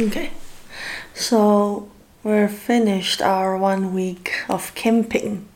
[0.00, 0.30] Okay.
[1.14, 1.90] So
[2.24, 5.46] we're finished our one week of camping.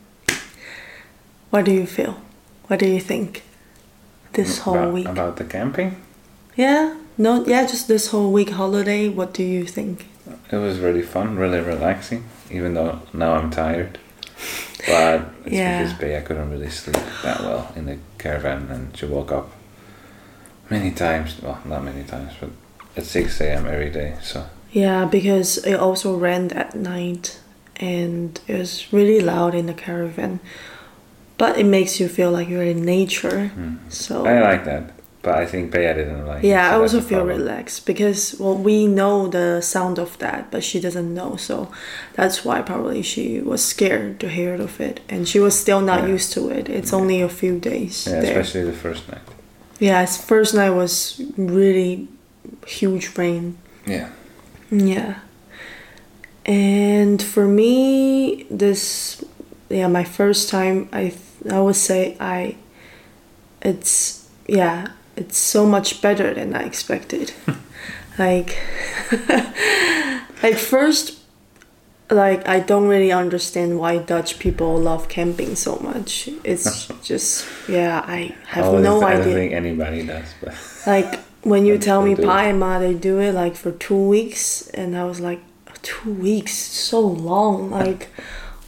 [1.50, 2.20] What do you feel?
[2.66, 3.42] What do you think?
[4.32, 5.08] This mm, whole about, week.
[5.08, 5.96] about the camping.
[6.56, 6.96] Yeah.
[7.16, 7.44] No.
[7.46, 7.64] Yeah.
[7.66, 9.08] Just this whole week holiday.
[9.08, 10.08] What do you think?
[10.50, 12.24] It was really fun, really relaxing.
[12.50, 13.98] Even though now I'm tired,
[14.86, 15.82] but it's Yeah.
[15.82, 19.50] because Bea couldn't really sleep that well in the caravan, and she woke up
[20.68, 21.40] many times.
[21.42, 22.50] Well, not many times, but
[22.96, 23.66] at six a.m.
[23.66, 24.14] every day.
[24.22, 27.40] So Yeah, because it also rained at night,
[27.76, 30.40] and it was really loud in the caravan.
[31.36, 33.50] But it makes you feel like you're in nature.
[33.88, 34.26] So Hmm.
[34.28, 34.82] I like that,
[35.22, 36.44] but I think Bea didn't like.
[36.44, 40.50] it, Yeah, so I also feel relaxed because well we know the sound of that,
[40.52, 41.68] but she doesn't know, so
[42.14, 46.00] that's why probably she was scared to hear of it, and she was still not
[46.02, 46.14] Yeah.
[46.14, 46.68] used to it.
[46.68, 48.30] It's only a few days Yeah, there.
[48.40, 49.22] especially the first night.
[49.80, 52.06] Yeah, his first night was really
[52.66, 53.56] huge rain.
[53.86, 54.10] Yeah.
[54.70, 55.18] Yeah,
[56.46, 59.22] and for me, this
[59.68, 62.56] yeah my first time I th- I would say I
[63.62, 67.32] it's yeah it's so much better than I expected.
[68.18, 68.58] like
[70.42, 71.18] like first
[72.10, 76.28] like I don't really understand why Dutch people love camping so much.
[76.44, 79.34] It's just yeah I have Oh, no I don't idea.
[79.34, 80.54] think anybody does, but
[80.86, 82.28] Like when you But tell me they do.
[82.28, 85.40] Paima, they do it like for two weeks, and I was like,
[85.82, 87.70] two weeks, so long.
[87.70, 88.08] Like,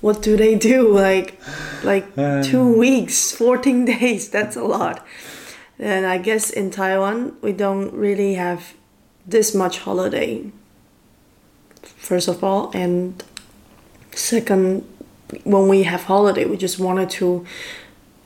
[0.00, 0.94] what do they do?
[1.06, 1.40] Like,
[1.82, 4.28] like two weeks, fourteen days.
[4.28, 5.04] That's a lot.
[5.78, 8.74] And I guess in Taiwan we don't really have
[9.26, 10.50] this much holiday.
[11.82, 13.22] First of all, and
[14.14, 14.84] second,
[15.44, 17.44] when we have holiday, we just wanted to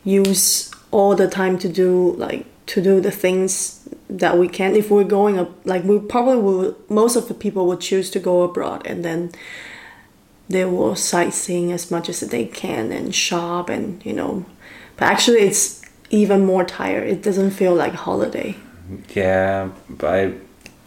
[0.05, 3.80] use all the time to do like to do the things
[4.19, 7.67] that we can if we're going up like we probably will most of the people
[7.67, 9.31] would choose to go abroad and then
[10.49, 14.45] they will sightseeing as much as they can and shop and you know.
[14.97, 15.81] But actually it's
[16.11, 17.09] even more tired.
[17.09, 18.57] It doesn't feel like holiday.
[19.15, 20.21] Yeah, but I,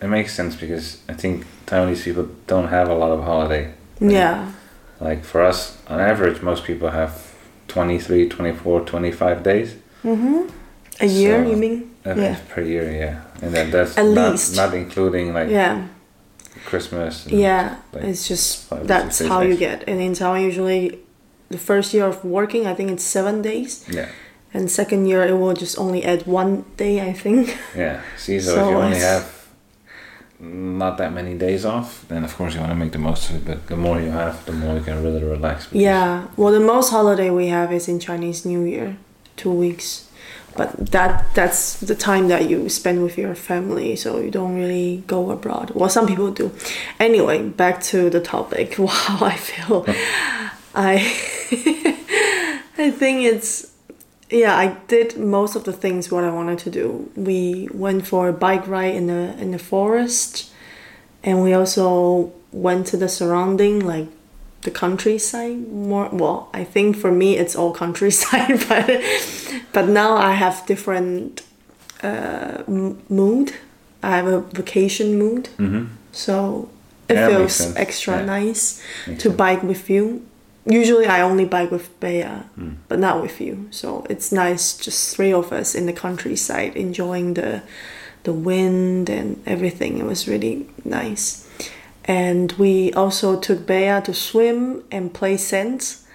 [0.02, 3.74] it makes sense because I think Taiwanese people don't have a lot of holiday.
[4.02, 4.52] yeah.
[5.00, 7.34] Like for us, on average, most people have
[7.70, 9.76] 23, 24, 25 days.
[10.04, 10.50] Mm-hmm.
[11.02, 13.22] A year So- you mean yeah per year, yeah.
[13.42, 14.56] And then that's At not, least.
[14.56, 15.88] not including like yeah
[16.66, 17.28] Christmas.
[17.28, 19.84] Yeah, like, it's just that's how you get.
[19.88, 21.00] And in Taiwan, usually
[21.50, 24.10] the first year of working, I think it's seven days, yeah,
[24.54, 27.58] and second year it will just only add one day, I think.
[27.76, 28.02] yeah.
[28.18, 29.44] See, so, So if you only have
[30.40, 33.36] not that many days off, then of course you want to make the most of
[33.36, 33.46] it.
[33.46, 35.68] But the more you have, the more you can really relax.
[35.72, 36.28] Yeah.
[36.36, 38.98] Well, the most holiday we have is in Chinese New Year,
[39.36, 40.10] two weeks.
[40.56, 45.04] But that that's the time that you spend with your family, so you don't really
[45.08, 45.72] go abroad.
[45.72, 46.52] Well, some people do.
[47.00, 48.78] Anyway, back to the topic.
[48.84, 49.86] Wow, I feel
[50.76, 50.96] I
[52.78, 53.72] I think it's
[54.30, 57.12] yeah, I did most of the things what I wanted to do.
[57.16, 60.52] We went for a bike ride in the in the forest,
[61.24, 64.08] and we also went to the surrounding like
[64.64, 66.10] the countryside more.
[66.12, 68.88] Well, I think for me it's all countryside, but
[69.74, 71.42] but now I have different
[72.04, 73.54] uh, m- mood.
[74.02, 75.88] I have a vacation mood, Mhm.
[76.12, 76.70] so
[77.08, 78.26] it Yeah, feels extra Yeah.
[78.40, 79.38] nice Makes to sense.
[79.38, 80.22] bike with you.
[80.66, 82.24] Usually I only bike with Bea,
[82.56, 82.70] Hmm.
[82.90, 83.68] but not with you.
[83.72, 87.62] So it's nice, just three of us in the countryside enjoying the
[88.24, 89.98] the wind and everything.
[90.00, 91.44] It was really nice.
[92.06, 96.06] And we also took Bea to swim and play sense.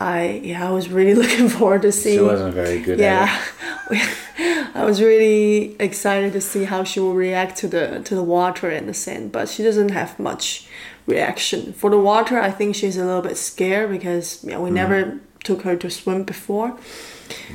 [0.00, 2.14] I yeah, I was really looking forward to see.
[2.16, 3.42] She wasn't very good Yeah,
[3.90, 4.74] at it.
[4.74, 8.70] I was really excited to see how she will react to the to the water
[8.70, 10.68] and the sand, but she doesn't have much
[11.06, 11.72] reaction.
[11.72, 14.74] For the water, I think she's a little bit scared because yeah, we mm-hmm.
[14.74, 16.76] never took her to swim before,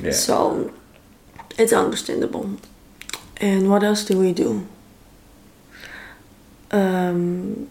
[0.02, 0.10] Yeah.
[0.10, 0.72] so
[1.56, 2.50] it's understandable.
[3.38, 4.66] And what else do we do?
[6.74, 7.68] Um,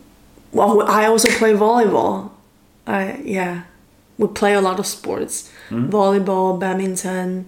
[0.52, 2.30] well, I also play volleyball.
[2.88, 3.64] I yeah,
[4.18, 7.46] we play a lot of sports: volleyball, badminton,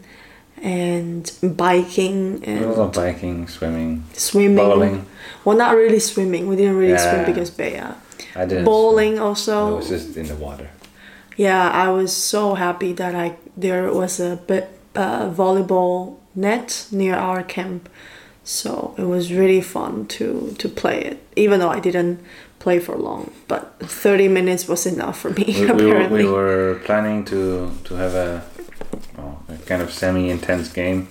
[0.62, 4.56] and biking a and lot of biking, swimming, swimming.
[4.58, 5.06] bowling.
[5.44, 6.48] Well, not really swimming.
[6.48, 7.26] We didn't really swim Yeah.
[7.32, 7.82] because Bea.
[8.36, 8.66] I didn't.
[8.66, 9.24] Bowling swim.
[9.28, 9.56] also.
[9.76, 10.70] I was just in the water.
[11.38, 14.66] Yeah, I was so happy that I there was a bit
[14.96, 17.90] uh, volleyball net near our camp,
[18.46, 21.18] so it was really fun to to play it.
[21.36, 22.20] Even though I didn't
[22.60, 25.44] play for long, but thirty minutes was enough for me.
[25.48, 28.42] We, we, were, apparently, we were planning to to have a,
[29.18, 31.08] well, a kind of semi-intense game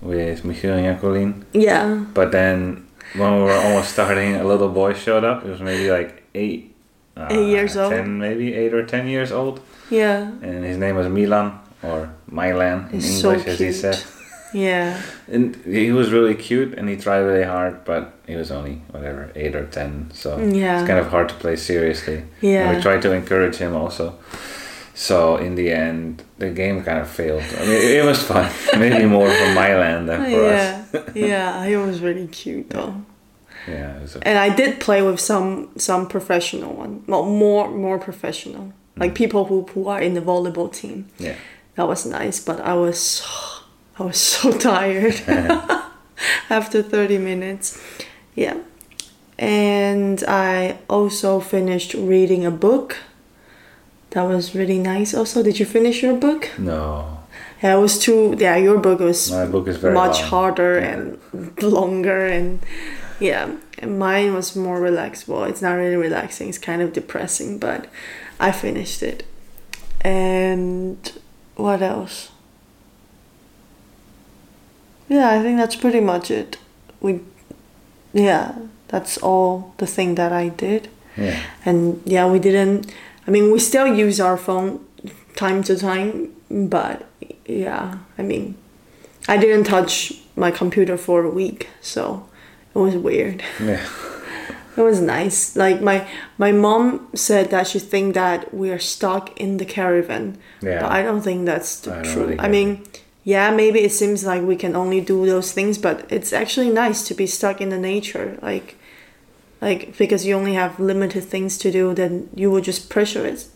[0.00, 4.94] with Michiel and Jacqueline, yeah, but then when we were almost starting, a little boy
[4.94, 5.42] showed up.
[5.44, 6.74] He was maybe like eight,
[7.16, 7.92] uh, Eight years old?
[7.92, 9.60] ten, maybe eight or ten years old,
[9.90, 10.22] Yeah.
[10.42, 14.02] and his name was Milan or Milan in He's so English, as he said.
[14.52, 15.00] Yeah.
[15.28, 19.30] And he was really cute, and he tried really hard, but he was only whatever
[19.34, 20.80] eight or ten, so Yeah.
[20.80, 22.16] it's kind of hard to play seriously.
[22.16, 22.74] And Yeah.
[22.76, 24.14] we tried to encourage him also.
[24.94, 27.42] So in the end, the game kind of failed.
[27.58, 28.50] I mean, it was fun.
[28.78, 31.14] Maybe more for Milan than for us.
[31.14, 31.26] yeah.
[31.26, 31.66] yeah.
[31.68, 32.94] He was really cute though.
[33.66, 37.04] Yeah, a, And I did play with some some professional one.
[37.06, 38.72] Well, more more professional.
[38.96, 39.14] Like mm.
[39.14, 41.06] people who, who are in the volleyball team.
[41.18, 41.36] yeah.
[41.76, 43.22] That was nice, but I was
[43.98, 45.20] I was so tired
[46.50, 47.80] after 30 minutes.
[48.34, 48.56] Yeah.
[49.38, 52.96] And I also finished reading a book.
[54.10, 55.14] That was really nice.
[55.14, 56.50] Also, did you finish your book?
[56.58, 57.18] No,
[57.62, 58.36] Yeah, it was too.
[58.38, 60.28] Yeah, your book was my book is very much long.
[60.28, 61.18] harder and
[61.62, 62.60] longer, and
[63.20, 65.26] yeah, and mine was more relaxed.
[65.28, 67.86] Well, it's not really relaxing; it's kind of depressing, but
[68.38, 69.24] I finished it.
[70.02, 70.98] And
[71.56, 72.30] what else?
[75.08, 76.58] Yeah, I think that's pretty much it.
[77.00, 77.20] We,
[78.12, 78.54] yeah,
[78.88, 80.88] that's all the thing that I did.
[81.16, 82.90] Yeah, And yeah, we didn't.
[83.26, 84.84] I mean, we still use our phone
[85.36, 87.06] time to time, but
[87.46, 88.56] yeah, I mean,
[89.28, 92.26] I didn't touch my computer for a week, so
[92.74, 93.42] it was weird.
[93.60, 93.86] yeah,
[94.76, 95.54] It was nice.
[95.54, 96.08] Like my
[96.38, 100.80] my mom said that she think that we are stuck in the caravan, yeah.
[100.80, 102.22] but I don't think that's the I true.
[102.22, 102.82] really I mean,
[103.24, 107.06] yeah, maybe it seems like we can only do those things, but it's actually nice
[107.08, 108.76] to be stuck in the nature, like,
[109.60, 113.46] like because you only have limited things to do, then you will just pressure it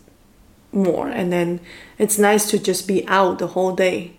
[0.71, 1.59] more, and then
[1.97, 4.11] it's nice to just be out the whole day,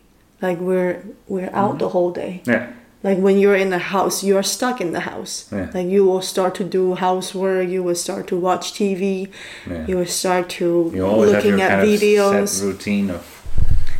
[0.42, 1.78] like we're we're out Mm-hmm.
[1.78, 2.42] the whole day.
[2.46, 2.72] yeah,
[3.02, 5.48] Like when you're in the house, you are stuck in the house.
[5.52, 5.70] Yeah.
[5.74, 9.30] Like you will start to do housework, you will start to watch TV,
[9.70, 9.86] yeah.
[9.86, 12.42] you will start to You always have looking your at kind videos.
[12.42, 13.37] of set routine of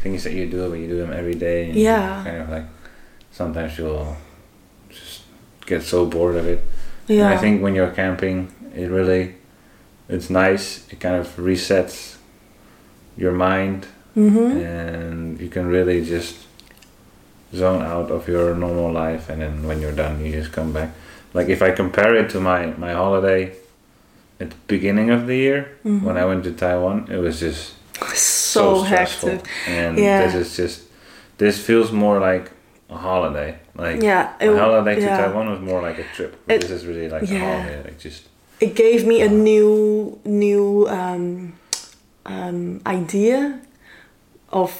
[0.02, 1.66] things that you do, but you do them every day.
[1.70, 2.22] And Yeah.
[2.24, 2.64] Kind of like
[3.32, 4.16] sometimes you'll
[4.90, 5.22] just
[5.66, 6.60] get so bored of it.
[7.08, 7.24] yeah.
[7.26, 9.34] And I think when you're camping, it really,
[10.08, 10.86] it's nice.
[10.92, 12.16] It kind of resets
[13.16, 13.86] your mind,
[14.16, 14.58] Mm-hmm.
[14.66, 16.34] and you can really just
[17.54, 19.28] zone out of your normal life.
[19.30, 20.90] And then when you're done, you just come back.
[21.34, 23.52] Like if I compare it to my my holiday
[24.40, 26.04] at the beginning of the year Mm-hmm.
[26.06, 27.74] when I went to Taiwan, it was just
[28.58, 29.28] so, so, stressful.
[29.30, 29.50] hectic.
[29.68, 30.22] And Yeah.
[30.26, 30.76] this is just
[31.38, 32.46] this feels more like
[32.90, 33.50] a holiday.
[33.74, 35.18] Like Yeah, a holiday to yeah.
[35.18, 36.32] Taiwan was more like a trip.
[36.48, 37.36] It- this is really like yeah.
[37.36, 37.82] a holiday.
[37.84, 38.22] Like just
[38.60, 41.52] It gave me a new new um,
[42.26, 43.60] um, idea
[44.50, 44.70] of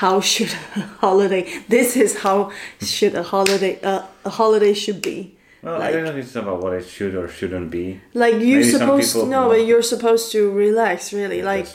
[0.00, 1.42] how should a holiday.
[1.68, 2.50] This is how
[2.80, 5.18] should a holiday uh, a holiday should be.
[5.62, 8.00] well, I don't know if it's about what it should or shouldn't be.
[8.14, 11.12] Like you're Maybe supposed no, but you're supposed to relax.
[11.12, 11.66] Really, like.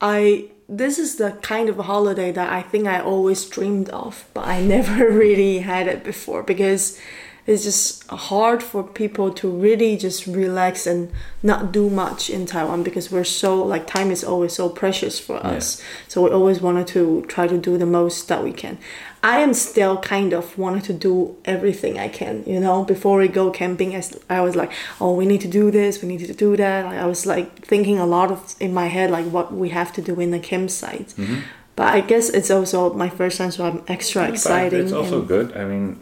[0.00, 4.46] I this is the kind of holiday that I think I always dreamed of, but
[4.46, 7.00] I never really had it before because
[7.46, 11.10] it's just hard for people to really just relax and
[11.42, 15.36] not do much in Taiwan because we're so like time is always so precious for
[15.36, 15.82] us.
[16.08, 18.76] So we always wanted to try to do the most that we can.
[19.22, 22.84] I am still kind of wanted to do everything I can, you know.
[22.84, 24.00] Before we go camping,
[24.30, 24.70] I was like,
[25.00, 26.86] oh, we need to do this, we need to do that.
[26.86, 30.02] I was like thinking a lot of in my head like what we have to
[30.02, 31.08] do in the campsite.
[31.16, 31.40] Mm-hmm.
[31.74, 34.80] But I guess it's also my first time, so I'm extra But excited.
[34.84, 35.56] It's also good.
[35.56, 36.00] I mean,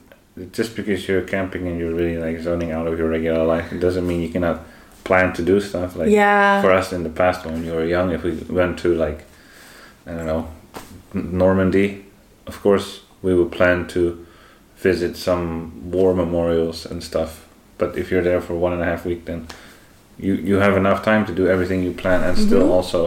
[0.52, 3.80] just because you're camping and you're really like zoning out of your regular life, it
[3.80, 4.60] doesn't mean you cannot
[5.04, 5.96] plan to do stuff.
[5.96, 6.60] Like Yeah.
[6.60, 9.24] for us in the past when you were young, if we went to like
[10.06, 10.48] I don't know
[11.14, 12.04] Normandy,
[12.46, 14.02] of course we would plan to
[14.88, 15.46] visit some
[15.96, 17.30] war memorials and stuff.
[17.78, 19.40] But if you're there for one and a half week, then
[20.26, 22.76] you you have enough time to do everything you plan and still Mhm.
[22.76, 23.00] also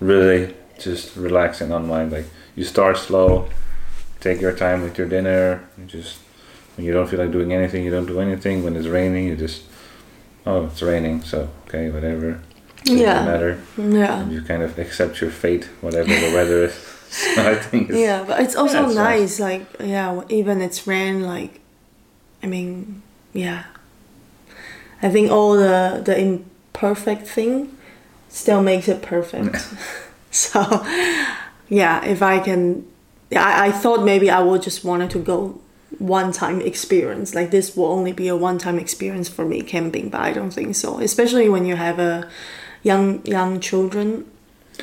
[0.00, 0.42] really
[0.84, 2.08] just relax and unwind.
[2.16, 2.26] Like
[2.58, 3.28] you start slow,
[4.20, 5.42] take your time with your dinner.
[5.78, 6.16] You just
[6.76, 8.56] when you don't feel like doing anything, you don't do anything.
[8.64, 9.62] When it's raining, you just
[10.46, 12.28] oh it's raining, so okay whatever.
[12.84, 13.24] Doesn't Yeah.
[13.32, 13.52] matter.
[13.76, 14.20] Yeah.
[14.22, 16.74] And you kind of accept your fate, whatever the weather is.
[17.34, 19.38] So I think Yeah, but it's also Yeah, it's nice.
[19.38, 19.40] nice.
[19.40, 21.22] Like, yeah, even it's rain.
[21.22, 21.60] Like,
[22.42, 23.02] I mean,
[23.34, 23.64] yeah.
[25.02, 27.76] I think all the the imperfect thing
[28.28, 29.56] still makes it perfect.
[30.30, 30.60] so,
[31.68, 32.86] yeah, if I can,
[33.36, 35.60] I, I thought maybe I would just wanted to go
[35.98, 37.34] one time experience.
[37.34, 40.50] Like this will only be a one time experience for me camping, but I don't
[40.52, 40.98] think so.
[41.00, 42.26] Especially when you have a
[42.82, 44.24] young young children.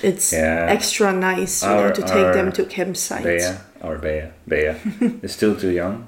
[0.03, 0.65] It's Yeah.
[0.69, 3.23] extra nice, you know, to take them to campsites.
[3.23, 4.75] Bea or Bea, Bea
[5.23, 6.05] is still too young.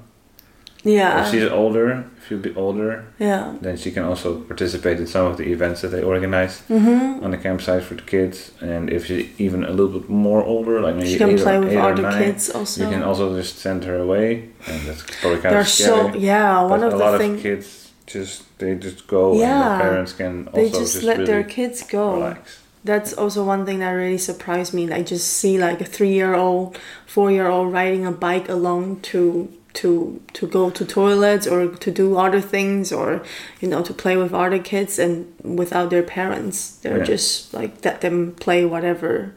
[0.84, 1.22] Yeah.
[1.24, 3.54] If she's older, if she'll be older, yeah.
[3.60, 7.22] then she can also participate in some of the events that they organize Mm-hmm.
[7.24, 8.50] on the campsite for the kids.
[8.60, 11.56] And if she's even a little bit more older, like maybe She can eight, play
[11.56, 12.82] or, with eight other nine, kids also.
[12.82, 16.12] you can also just send her away, and that's probably kind They're of scary.
[16.12, 16.60] so yeah.
[16.62, 19.76] One but of a lot the of kids just they just go, and Yeah.
[19.78, 22.14] the parents can also they just, let really their kids go.
[22.14, 22.58] relax.
[22.84, 24.90] That's also one thing that really surprised me.
[24.92, 30.68] I just see like a three-year-old, four-year-old riding a bike alone to to to go
[30.68, 33.22] to toilets or to do other things or
[33.60, 36.72] you know to play with other kids and without their parents.
[36.82, 37.04] They're Yeah.
[37.04, 39.32] just like let them play whatever,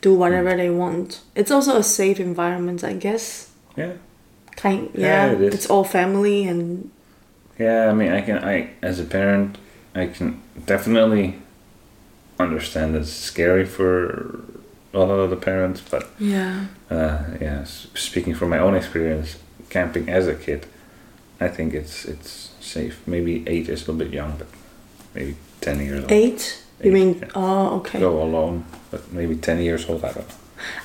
[0.00, 0.56] do whatever Mm.
[0.56, 1.20] they want.
[1.36, 3.50] It's also a safe environment, I guess.
[3.76, 3.92] Yeah,
[4.56, 6.90] Kind Yeah, yeah, it it's all family and
[7.58, 7.90] yeah.
[7.90, 9.58] I mean, I can, I as a parent,
[9.94, 11.34] I can definitely
[12.38, 14.40] understand it's scary for
[14.92, 16.66] a lot of the parents, but yeah.
[16.90, 19.36] uh, yeah, speaking from my own experience,
[19.70, 20.66] camping as a kid,
[21.40, 23.00] I think it's it's safe.
[23.06, 24.46] Maybe eight is a little bit young, but
[25.14, 26.12] maybe ten years old.
[26.12, 26.62] Eight?
[26.82, 27.18] You mean?
[27.20, 27.28] yeah.
[27.34, 27.98] Oh, okay.
[28.00, 30.04] Go alone, but maybe ten years old.
[30.04, 30.34] I don't know.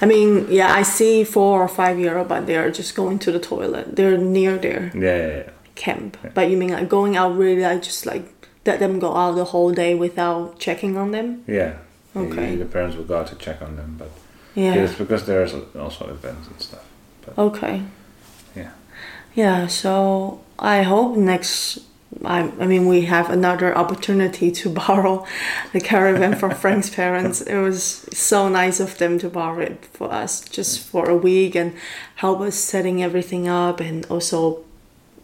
[0.02, 3.20] I mean, yeah, I see four or five year old, but they are just going
[3.20, 3.96] to the toilet.
[3.96, 5.50] They're near their Yeah, yeah, yeah.
[5.76, 6.18] camp.
[6.34, 8.39] But you mean like going out really, like just like
[8.70, 11.28] let them go out the whole day without checking on them?
[11.48, 11.74] yeah.
[12.16, 12.56] Okay.
[12.56, 14.10] The, the parents will go out to check on them, but
[14.56, 14.74] Yeah.
[14.84, 15.54] it's because there's
[15.86, 16.86] also events and stuff.
[17.38, 17.76] Okay.
[18.56, 18.72] Yeah.
[19.36, 19.68] Yeah.
[19.68, 19.92] So
[20.58, 21.80] I hope next.
[22.26, 25.16] I, I mean, we have another opportunity to borrow
[25.74, 27.42] the caravan from Frank's parents.
[27.42, 27.84] It was
[28.32, 31.70] so nice of them to borrow it for us just for a week and
[32.16, 34.64] help us setting everything up and also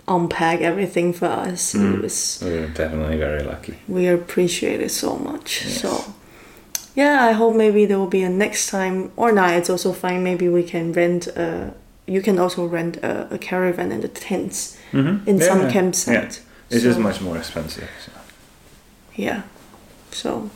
[0.08, 1.74] unpack everything for us.
[1.76, 2.02] It Mm.
[2.02, 3.74] was We're definitely very lucky.
[3.88, 5.64] we appreciate it so much.
[5.66, 5.82] Yes.
[5.82, 6.14] So
[6.96, 9.50] yeah, I hope maybe there will be a next time or not.
[9.54, 10.24] It's also fine.
[10.24, 11.74] Maybe we can rent a.
[12.08, 15.28] You can also rent a, a caravan and the tents Mm-hmm.
[15.30, 15.72] in yeah, some yeah.
[15.72, 16.40] campsite.
[16.70, 17.90] It's So- just much more expensive.
[18.06, 18.12] So.
[19.16, 19.42] Yeah.
[20.12, 20.50] So,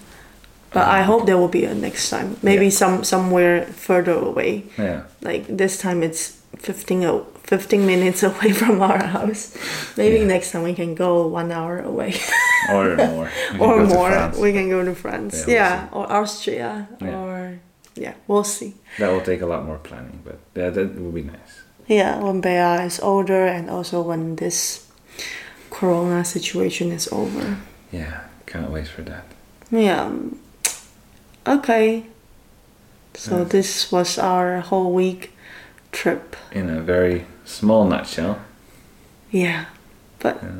[0.71, 2.37] but I hope there will be a next time.
[2.41, 2.71] Maybe Yeah.
[2.77, 4.63] some somewhere further away.
[4.77, 5.01] Yeah.
[5.21, 9.55] Like this time, it's 15, o- 15 minutes away from our house.
[9.97, 10.25] Maybe Yeah.
[10.27, 12.13] next time we can go one hour away
[12.71, 13.29] Or more.
[13.59, 14.31] Or more.
[14.39, 15.45] We can go to France.
[15.47, 17.17] Yeah, Yeah, we'll or Austria Yeah.
[17.19, 17.59] or
[17.95, 18.73] yeah, we'll see.
[18.99, 21.61] That will take a lot more planning, but yeah, that will be nice.
[21.87, 24.87] Yeah, when Bea is older and also when this
[25.71, 27.57] corona situation is over.
[27.91, 29.25] Yeah, can't wait for that.
[29.71, 30.11] Yeah.
[31.47, 32.05] Okay.
[33.15, 33.43] So Yeah.
[33.45, 35.31] this was our whole week
[35.91, 36.35] trip.
[36.51, 38.39] In a very small nutshell.
[39.31, 39.65] Yeah.
[40.19, 40.51] But Yeah.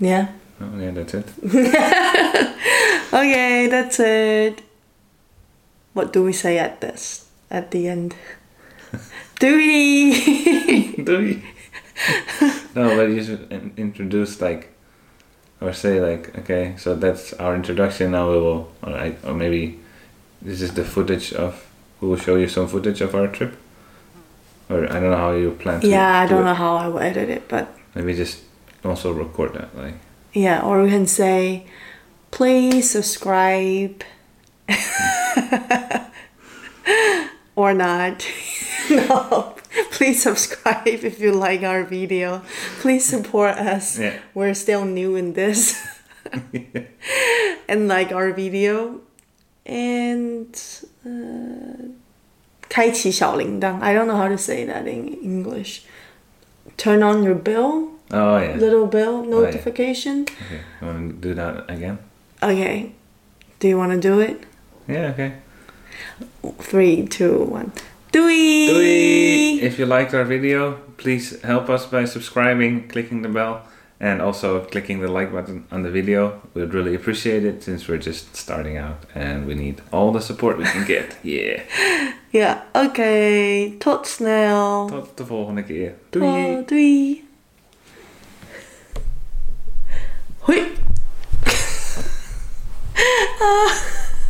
[0.00, 0.28] yeah.
[0.60, 1.26] Oh, yeah, that's it.
[3.12, 4.62] Okay, that's it.
[5.94, 7.28] What do we say at this?
[7.50, 8.14] At the end?
[9.38, 10.92] do we?
[11.04, 11.42] Do we?
[12.74, 14.74] no, but you should introduce like,
[15.60, 18.10] or say like, okay, so that's our introduction.
[18.10, 19.78] Now we will, or, I, or maybe
[20.42, 21.62] this is the footage of.
[22.00, 23.56] We will show you some footage of our trip.
[24.68, 25.88] Or I don't know how you plan to.
[25.88, 26.46] yeah, I do don't it.
[26.46, 28.42] know how I will edit it, but Maybe just
[28.84, 29.94] also record that, like.
[30.32, 31.66] yeah, or we can say,
[32.30, 34.02] please subscribe.
[37.56, 38.26] or not.
[38.90, 39.54] no,
[39.92, 42.42] please subscribe if you like our video.
[42.80, 43.98] Please support us.
[43.98, 44.18] Yeah.
[44.34, 45.84] We're still new in this.
[47.68, 49.00] and like our video.
[49.64, 50.54] And
[51.04, 51.88] uh,
[52.68, 53.80] 开启小铃铛.
[53.80, 55.82] I don't know how to say that in English.
[56.76, 57.90] Turn on your bell.
[58.10, 58.56] Oh yeah.
[58.56, 60.26] Little bell notification.
[60.28, 60.58] Oh, yeah.
[60.58, 60.62] Okay.
[60.80, 61.98] You want to do that again?
[62.42, 62.92] Okay.
[63.58, 64.44] Do you want to do it?
[64.86, 65.12] Yeah.
[65.14, 65.32] Okay.
[66.60, 67.72] Three, two, one.
[68.12, 68.68] Doei.
[68.68, 69.62] Doei.
[69.62, 73.66] If you liked our video, please help us by subscribing, clicking the bell,
[73.98, 76.40] and also clicking the like button on the video.
[76.54, 80.58] We'd really appreciate it since we're just starting out and we need all the support
[80.58, 81.16] we can get.
[81.22, 81.62] yeah.
[82.36, 83.70] Ja, oké.
[83.78, 84.86] Tot snel.
[84.86, 85.94] Tot de volgende keer.
[86.10, 86.56] Doei.
[86.56, 87.28] Oh, doei.
[90.38, 90.62] Hoi.
[93.40, 93.95] Ah.